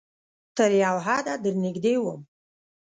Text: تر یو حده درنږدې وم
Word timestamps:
تر 0.57 0.69
یو 0.83 0.95
حده 1.05 1.33
درنږدې 1.43 1.95
وم 2.03 2.21